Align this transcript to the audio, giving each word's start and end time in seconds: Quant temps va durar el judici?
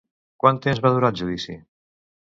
Quant 0.43 0.59
temps 0.63 0.81
va 0.85 0.93
durar 0.95 1.13
el 1.13 1.19
judici? 1.23 1.59